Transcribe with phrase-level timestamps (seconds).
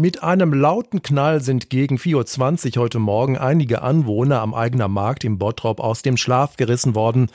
[0.00, 5.24] Mit einem lauten Knall sind gegen 4.20 Uhr heute Morgen einige Anwohner am eigener Markt
[5.24, 7.28] im Bottrop aus dem Schlaf gerissen worden.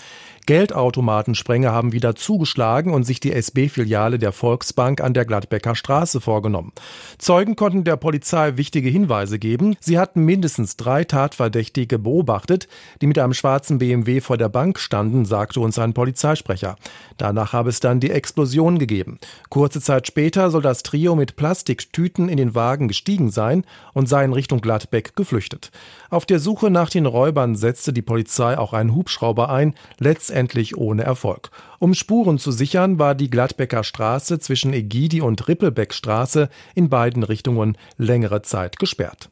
[0.48, 6.72] Geldautomatensprenger haben wieder zugeschlagen und sich die SB-Filiale der Volksbank an der Gladbecker Straße vorgenommen.
[7.18, 9.76] Zeugen konnten der Polizei wichtige Hinweise geben.
[9.80, 12.68] Sie hatten mindestens drei Tatverdächtige beobachtet,
[13.02, 16.78] die mit einem schwarzen BMW vor der Bank standen, sagte uns ein Polizeisprecher.
[17.18, 19.20] Danach habe es dann die Explosion gegeben.
[19.50, 24.24] Kurze Zeit später soll das Trio mit Plastiktüten in den Wagen gestiegen sein und sei
[24.24, 25.72] in Richtung Gladbeck geflüchtet.
[26.10, 29.76] Auf der Suche nach den Räubern setzte die Polizei auch einen Hubschrauber ein.
[30.00, 31.52] Letztendlich ohne Erfolg.
[31.80, 37.78] Um Spuren zu sichern, war die Gladbecker Straße zwischen Egidi und Rippelbeckstraße in beiden Richtungen
[37.98, 39.30] längere Zeit gesperrt.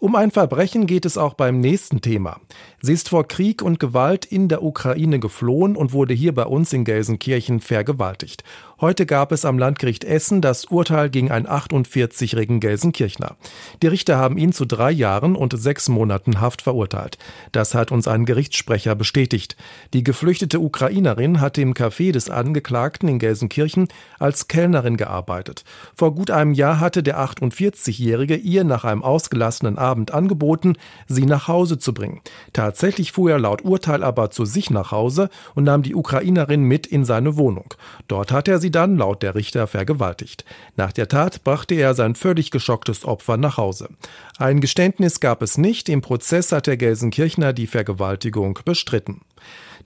[0.00, 2.40] Um ein Verbrechen geht es auch beim nächsten Thema.
[2.80, 6.72] Sie ist vor Krieg und Gewalt in der Ukraine geflohen und wurde hier bei uns
[6.72, 8.44] in Gelsenkirchen vergewaltigt.
[8.80, 13.36] Heute gab es am Landgericht Essen das Urteil gegen einen 48-jährigen Gelsenkirchner.
[13.82, 17.18] Die Richter haben ihn zu drei Jahren und sechs Monaten Haft verurteilt.
[17.50, 19.56] Das hat uns ein Gerichtssprecher bestätigt.
[19.94, 23.88] Die geflüchtete Ukrainerin hatte im Café des Angeklagten in Gelsenkirchen
[24.20, 25.64] als Kellnerin gearbeitet.
[25.96, 31.48] Vor gut einem Jahr hatte der 48-Jährige ihr nach einem ausgelassenen Abend angeboten, sie nach
[31.48, 32.20] Hause zu bringen.
[32.52, 36.86] Tatsächlich fuhr er laut Urteil aber zu sich nach Hause und nahm die Ukrainerin mit
[36.86, 37.74] in seine Wohnung.
[38.06, 40.44] Dort hat er sie dann laut der Richter vergewaltigt.
[40.76, 43.88] Nach der Tat brachte er sein völlig geschocktes Opfer nach Hause.
[44.36, 45.88] Ein Geständnis gab es nicht.
[45.88, 49.22] Im Prozess hat der Gelsenkirchner die Vergewaltigung bestritten.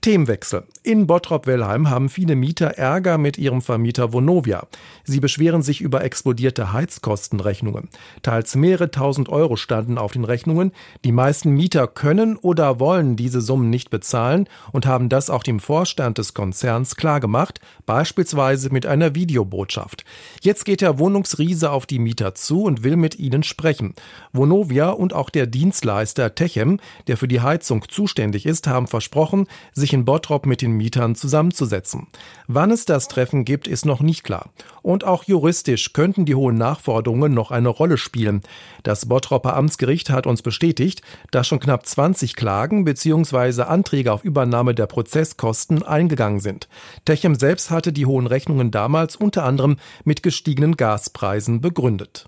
[0.03, 0.65] Themenwechsel.
[0.83, 4.67] In Bottrop-Wellheim haben viele Mieter Ärger mit ihrem Vermieter Vonovia.
[5.05, 7.87] Sie beschweren sich über explodierte Heizkostenrechnungen.
[8.21, 10.73] Teils mehrere tausend Euro standen auf den Rechnungen.
[11.05, 15.61] Die meisten Mieter können oder wollen diese Summen nicht bezahlen und haben das auch dem
[15.61, 20.03] Vorstand des Konzerns klargemacht, beispielsweise mit einer Videobotschaft.
[20.41, 23.93] Jetzt geht der Wohnungsriese auf die Mieter zu und will mit ihnen sprechen.
[24.33, 29.42] Vonovia und auch der Dienstleister Techem, der für die Heizung zuständig ist, haben versprochen,
[29.73, 32.07] sich in Bottrop mit den Mietern zusammenzusetzen.
[32.47, 34.49] Wann es das Treffen gibt, ist noch nicht klar.
[34.81, 38.41] Und auch juristisch könnten die hohen Nachforderungen noch eine Rolle spielen.
[38.83, 41.01] Das Bottropper Amtsgericht hat uns bestätigt,
[41.31, 43.63] dass schon knapp 20 Klagen bzw.
[43.63, 46.67] Anträge auf Übernahme der Prozesskosten eingegangen sind.
[47.05, 52.27] Techem selbst hatte die hohen Rechnungen damals unter anderem mit gestiegenen Gaspreisen begründet.